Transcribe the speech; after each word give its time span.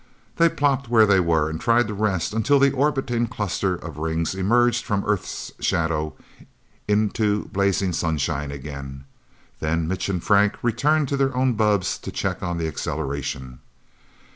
They 0.37 0.49
plopped 0.49 0.89
where 0.89 1.05
they 1.05 1.19
were, 1.19 1.47
and 1.47 1.61
tried 1.61 1.87
to 1.87 1.93
rest 1.93 2.33
until 2.33 2.57
the 2.57 2.71
orbiting 2.71 3.27
cluster 3.27 3.75
of 3.75 3.99
rings 3.99 4.33
emerged 4.33 4.83
from 4.83 5.03
Earth's 5.05 5.51
shadow 5.59 6.15
into 6.87 7.47
blazing 7.53 7.93
sunshine, 7.93 8.49
again. 8.49 9.05
Then 9.59 9.87
Mitch 9.87 10.09
and 10.09 10.23
Frank 10.23 10.55
returned 10.63 11.07
to 11.09 11.17
their 11.17 11.37
own 11.37 11.53
bubbs 11.53 11.99
to 11.99 12.11
check 12.11 12.41
on 12.41 12.57
the 12.57 12.67
acceleration. 12.67 13.59